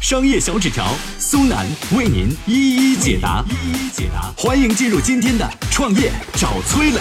[0.00, 0.86] 商业小纸条
[1.18, 4.32] 苏南为您一一解答，一一解答。
[4.34, 7.00] 欢迎进入今天的创业找崔磊。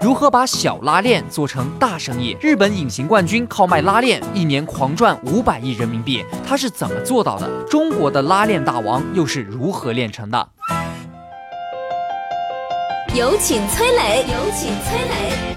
[0.00, 2.36] 如何把小拉链做成大生意？
[2.40, 7.50] 日本隐形冠军靠卖拉链一年狂赚五百亿人民币，他是怎么做到的？
[7.64, 10.48] 中国的拉链大王又是如何炼成的？
[13.12, 15.49] 有请崔磊，有请崔磊。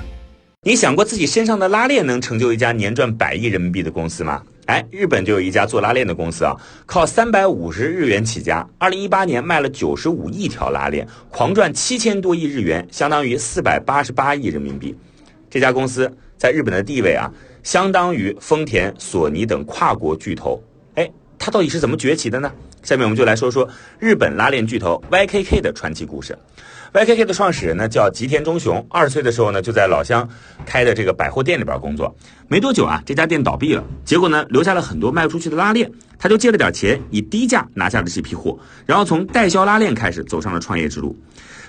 [0.65, 4.41] 你想过自己身上的拉链能成就一家年赚百亿人民币的公司吗？
[4.67, 14.95] 哎，日本就有一家做拉链的公司啊，靠三百五十日元起家，二零一八年卖了九十五亿条拉链，狂赚七千多亿日元，相当于四百八十八亿人民币。
[15.49, 17.29] 这家公司在日本的地位啊，
[17.61, 20.63] 相当于丰田、索尼等跨国巨头。
[21.43, 22.49] 它到底是怎么崛起的呢？
[22.83, 23.67] 下面我们就来说说
[23.99, 26.37] 日本拉链巨头 YKK 的传奇故事。
[26.93, 30.29] YKK 的创始人呢叫吉田忠雄，二十岁的时候呢就在老乡
[30.65, 32.15] 开的这个百货店里边工作。
[32.47, 35.91] 没多久啊，这家店倒闭了，结果呢留下了很多卖不出去的拉链，
[36.23, 41.13] 他就借了点钱，以低价拿下了这批货，然后从代销拉链开始走上了创业之路。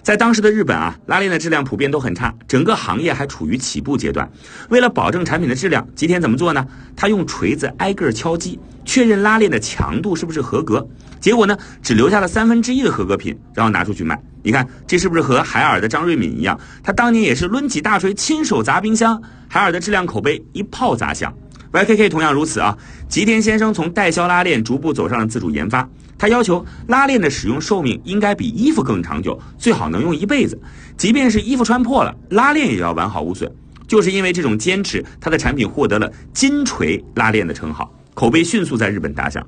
[0.01, 4.31] 在当时的日本啊，拉链的质量普遍都很差，整个行业还处于起步阶段。
[4.69, 6.65] 为了保证产品的质量，吉田怎么做呢？
[6.95, 10.87] 他用锤子挨个敲击，确认拉链的强度是不是合格。
[11.19, 14.17] 结果呢，只留下了三分之一的合格品，然后拿出去卖。
[14.45, 16.57] 你看，这是不是和海尔的张瑞敏一样？
[16.81, 21.35] 他当年也是抡起大锤亲手砸冰箱，海尔的质量口碑一炮砸响。
[21.75, 22.79] YKK 同样如此啊！
[23.09, 30.57] 吉田先生从代销拉链逐步走上了自主研发，他要求拉链的使用寿命应该比衣服更长久，最好能用一辈子。
[30.97, 33.53] 即便是衣服穿破了，拉链也要完好无损。
[33.89, 39.45] 就是因为这种坚持，他的产品获得了“金锤拉链”的称号，口碑迅速在日本打响。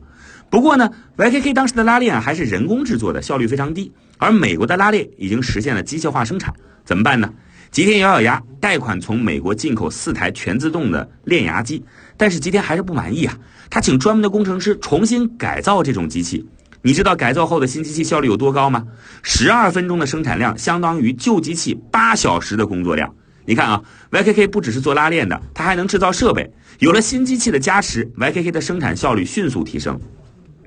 [0.50, 3.92] 不过呢，YKK 当时的拉链还是人工制作的，效率非常低。
[4.18, 6.52] 而美国的拉链已经实现了机械化生产，
[6.84, 7.32] 怎么办呢？
[7.70, 11.84] 吉田咬咬牙，贷款从美国进口四台全自动的链牙机。
[12.16, 13.38] 但是吉田还是不满意啊，
[13.70, 16.46] 他请专门的工程师重新改造这种机器。
[16.82, 18.86] 你知道改造后的新机器效率有多高吗？
[19.22, 23.12] 十二分钟的生产量相当于旧机器八小时的工作量。
[23.44, 26.52] 你看啊，YKK 不只是做拉链的，它还能制造设备。
[26.78, 30.00] 有了新机器的加持，YKK 的生产效率迅速提升。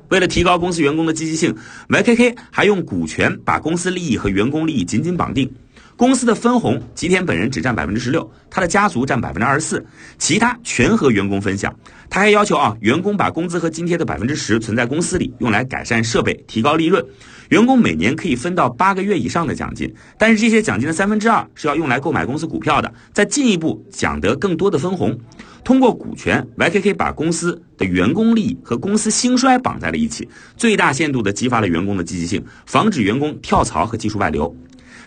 [0.09, 1.55] 为了提高公司员工的积极性
[1.87, 5.53] ，YKK 还用股权把公司利益和员工利益紧紧绑定。
[5.99, 9.85] 公司的分红，吉田本人只占百分之十六，他的家族占百分之二十四，
[10.17, 11.75] 其他全和员工分享。
[12.09, 17.05] 他还要求啊，员工把工资和津贴的百分之十存在公司里，用来改善设备，提高利润。
[17.49, 25.19] 员工每年可以分到八个月以上的奖金，但是这些奖金的三分之二是要用来购买公司股票的，再进一步奖得更多的分红。
[25.65, 34.55] 通过股权，YKK 把公司的员工利益和公司兴衰绑在了一起，最大限度地激发了员工的积极性，防止员工跳槽和技术外流。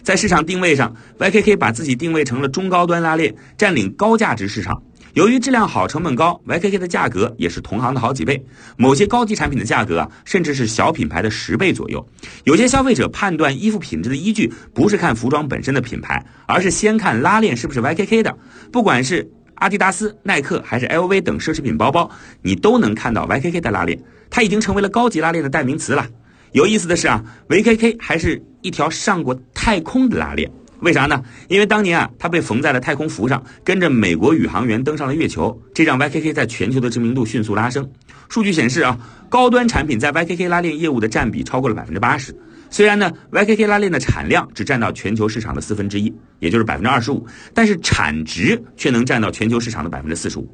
[0.03, 4.83] 在市场定位上，YKK 把自己定位成了中高端拉链，占领高价值市场。
[5.15, 8.43] 由于质量好、成本高，YKK 的价格也是同行的好几倍。
[8.77, 12.05] 某些高级产品的价格啊，甚至是小品牌的十倍左右。
[12.45, 18.37] 有些消费者判断衣服品质的依据，不是看服装本身的品牌，而是先看拉链是不是 YKK 的。
[18.73, 26.09] 不管是阿迪达斯、耐克还是 LV 等奢侈品包包，你都能看到 YKK 的拉链，它已经成为了高级拉链的代名词了。
[26.53, 31.23] 有意思的是啊，YKK 还是一条上过太空的拉链，为啥呢？
[31.49, 37.91] 因为当年啊，它被缝在了太空服上，跟着美国宇航员登上了月球，这让 YKK 在全球的知名度迅速拉升。
[38.29, 38.99] 数据显示啊，
[39.31, 42.35] 高端产品在 YKK 拉链业务的占比超过了百分之八十。
[42.69, 50.49] 虽然呢，YKK 拉链的产量只占到全球市场的四分之一，也就是百分之二十五，但是产值却能占到全球市场的百分之四十五。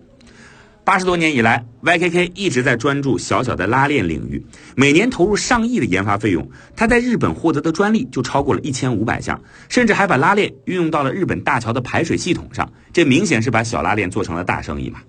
[0.88, 4.42] 八十多年以来，YKK 一直在专注小小的拉链领域，
[4.74, 6.50] 每年投入上亿的研发费用。
[6.74, 12.72] 它在日本获得的专利就超过了一千五百项，甚至还把拉链运用到了日本大桥的排水系统上。
[12.90, 15.00] 这明显是把小拉链做成了大生意嘛。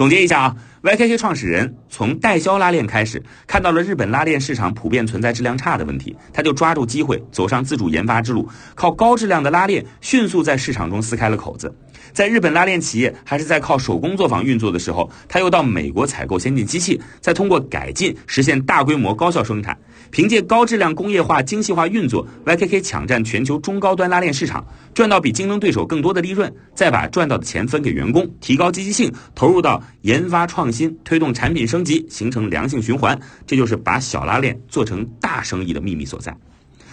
[0.00, 11.76] 总结一下啊，YKK 创始人从代销拉链开始，看到了日本拉链市场普遍存在质量差的问题，他就抓住机会走上自主研发之路，靠高质量的拉链迅速在市场中撕开了口子。
[12.14, 19.76] 在日本拉链企业还是在靠手工作坊运作的时候，他又到美国采购先进机器，再通过改进实现大规模高效生产。
[20.10, 33.18] 凭借高质量工业化、精细化运作，YKK 抢占全球中高端拉链市场，赚到比竞争对手更多的利润，再把赚到的钱分给员工，提高积极性，投入到研发创新，推动产品升级，形成良性循环。
[33.46, 36.36] 这就是把小拉链做成大生意的秘密所在。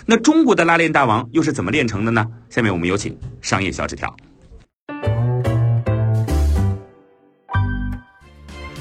[0.06, 2.26] 那中国的拉链大王又是怎么炼成的呢？
[2.50, 4.16] 下面我们有请商业小纸条。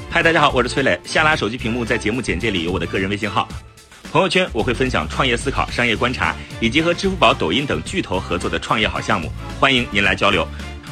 [0.09, 0.99] 嗨，大家好，我是崔磊。
[1.03, 3.47] 下拉手机屏幕，在节目简介里有我的个人微信号。
[4.17, 10.43] 朋友圈我会分享创业思考、商业观察，以及和支付宝、抖音等巨头合作的创业好项目，欢迎您来交流。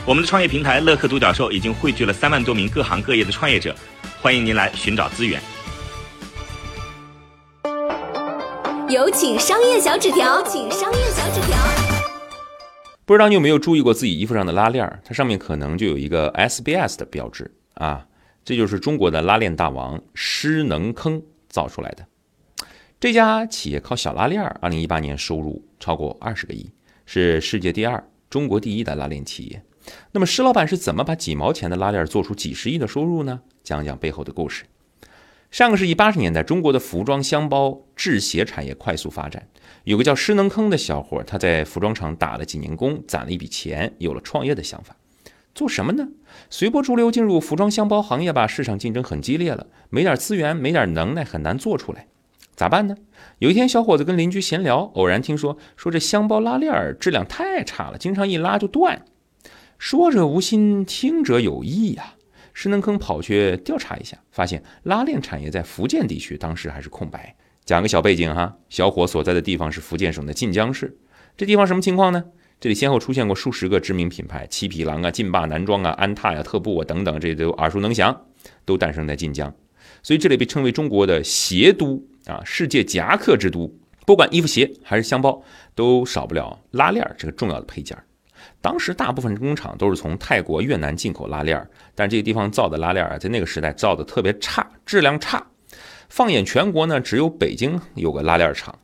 [0.06, 3.76] 我们的创业平台乐客独角兽已经汇聚了三万多名各行各业的创业者，
[4.22, 5.42] 欢迎您来寻找资源。
[8.90, 11.58] 有请商业小纸条，请商业小纸条。
[13.06, 15.02] 不知道你有没有注意过自己衣服上的拉链？
[15.04, 18.06] 它上面可能就有一个 SBS 的标志啊，
[18.44, 21.20] 这就是中国的拉链大王施能坑
[21.50, 22.06] 造出来的。
[22.98, 26.72] 这家企业靠小拉链儿，二零一八年收入超过二十个亿，
[27.06, 29.62] 是世界第二、中国第一的拉链企业。
[30.14, 33.42] 那么施老板是怎么把几毛钱的拉链做出几十亿的收入呢？
[33.64, 34.64] 讲讲背后的故事。
[35.52, 39.48] 上个世纪八十年代，中国的服装、箱包、制鞋产业快速发展。
[39.84, 44.96] 有个叫施能坑的小伙，他在服装厂打了几年工，攒了一笔钱，有了创业的想法。
[45.54, 46.08] 做什么呢？
[46.50, 52.08] 随波逐流进入服装箱包行业吧，市场竞争很激烈了，没点资源，没点能耐，很难做出来。
[52.56, 52.96] 咋办呢？
[53.40, 59.04] 有一天，小伙子跟邻居闲聊，偶然听说说这箱包拉链质量太差了，经常一拉就断。
[59.78, 62.16] 说者无心，听者有意呀。
[62.54, 67.36] 施能坑跑去调查一下，发现拉链产业在福建地区当时还是空白。
[67.66, 70.98] 讲个小背景哈，小伙所在的地方是福建省的晋江市。
[71.36, 72.24] 这地方什么情况呢？
[72.62, 78.22] 这里先后出现过数十个知名品牌，七匹狼啊、劲霸男装啊、安踏呀、特步啊等等，这都耳熟能详，
[78.64, 79.54] 都诞生在晋江。
[80.02, 83.74] 所以这里被称为中国的鞋都啊，世界夹克之都。
[84.06, 85.42] 不管衣服、鞋还是箱包，
[85.74, 87.98] 都少不了拉链这个重要的配件。
[88.62, 95.44] 当时大部分工厂都是从泰国、越南进口拉链，但这个地方造的拉链啊，在那个时代造的特别差，质量差。
[96.10, 98.78] 放眼全国呢，只有北京有个拉链厂。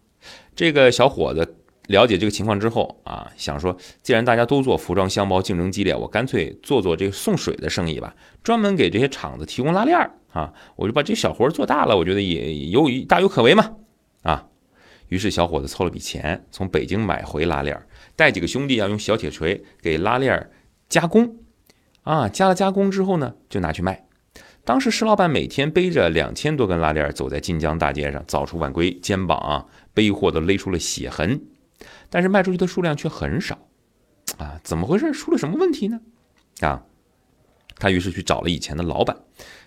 [0.56, 1.56] 这个小伙子
[1.88, 13.72] 了解这个情况之后啊，想说，既然大家都做服装箱包，竞争激烈，我干脆做做这个送水的生意吧，专门给这些厂子提供拉链儿啊，我就把这小活做大了，我觉得也有大有可为嘛
[14.24, 14.48] 啊。
[15.10, 17.86] 于是小伙子凑了笔钱，从北京买回拉链儿。
[18.16, 20.50] 带几个兄弟要，用小铁锤给拉链
[20.88, 21.38] 加工，
[22.04, 24.06] 啊，加了加工之后呢，就拿去卖。
[24.64, 31.42] 当时石老板每天背着两千多根拉链走在晋江大街上，早出晚归，肩膀啊背货都勒出了血痕，
[32.10, 33.58] 但是卖出去的数量却很少，
[34.38, 35.12] 啊，怎么回事？
[35.12, 36.00] 出了什么问题呢？
[36.62, 36.86] 啊，
[37.82, 39.18] 他于是去找了以前的老板，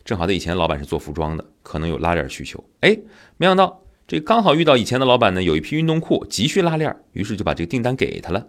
[0.05, 2.63] 正好他以前老板是做服装的，可能有拉链需求。
[2.81, 2.97] 哎，
[3.37, 3.83] 没想到。
[4.07, 8.47] 这刚好遇到以前的老板呢，有一批运动裤急需拉链，于是就把这个订单给他了。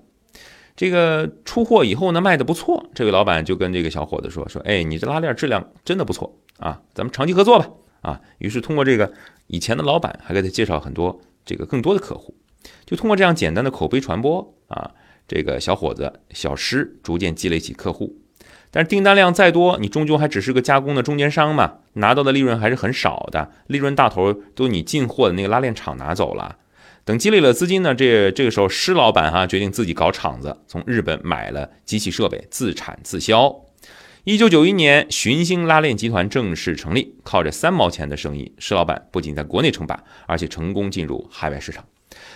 [0.76, 2.90] 这个出货以后呢，卖的不错。
[2.94, 7.70] 这位老板就跟这个小伙子说：“说，哎，你这拉链质量真的不错啊，咱们长期合作吧。”
[8.04, 9.14] 啊，于是通过这个
[9.48, 12.36] 以前的老板还给他介绍很多这个更多的客户，
[12.86, 14.92] 就通过这样简单的口碑传播啊，
[15.26, 18.14] 这个小伙子小施逐渐积累起客户。
[18.76, 26.58] 但是订单量再多，你终究还只是个加工的中间商嘛，拿到的利润还是很少的，利润大头都你进货的那个拉链厂拿走了。
[27.06, 33.62] 等积累了资金呢，这这个时候施老板哈决定自己搞厂子，从日本买了机器设备，自产自销。
[34.26, 41.86] 一九九一年，寻星拉链集团正式成立，靠着三毛钱的生意，施老板不仅在国内称霸，而且成功进入海外市场。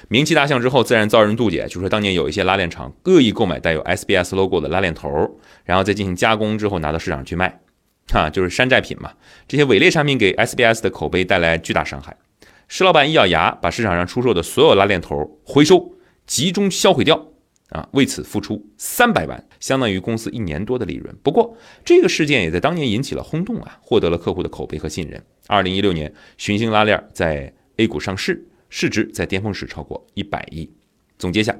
[0.07, 1.57] 名气大响之后，自然遭人妒忌。
[1.67, 7.59] 就说当年有一些拉链厂恶意购买带有 SBS logo 的拉链头，然后再进行加工之后拿到市场去卖，
[8.07, 9.13] 哈，就是山寨品嘛。
[9.47, 12.17] 这些伪劣产品给 SBS 的口碑带来巨大伤害。
[12.67, 15.93] 施老板一咬牙，把市场上出售的所有拉链头回收，
[16.27, 17.27] 集中销毁掉，
[17.69, 21.15] 啊，为此付出三百万，相当于公司一年多的利润。
[21.23, 25.23] 不过这个事件也在当年引起了轰动啊，获得了客户的口碑和信任。
[25.47, 28.45] 二零一六年，寻星拉链在 A 股上市。
[28.69, 30.69] 市值在巅峰时超过一百亿。
[31.17, 31.57] 总结下，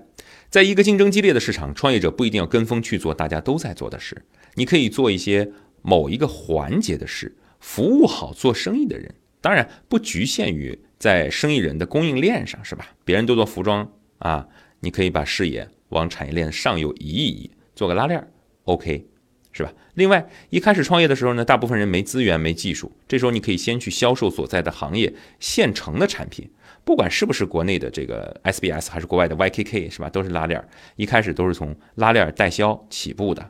[0.49, 4.23] 在一个竞争激烈的市场，创业者不一定要跟风去做大家都在做的事，
[4.55, 5.51] 你可以做一些
[5.81, 9.13] 某一个环节的事，服务好做生意的人。
[9.41, 12.87] 当然，不局限于在生意人的供应链上，是吧？
[13.03, 14.47] 别人都做服装啊，
[14.79, 18.25] 你可以把视野往产业链上游移一移，做个拉链
[18.63, 19.07] ，OK。
[19.59, 19.73] 是吧？
[19.95, 26.49] 另外，一开始创业的时候呢，大部分人没资源、没技术，这时候你可以先去销售所在的行业现成的产品，
[26.85, 30.09] 不管是不是国内的这个 SBS 还是国外的 YKK，是吧？
[30.09, 33.49] 都是拉链，一开始都是从拉链代销起步的。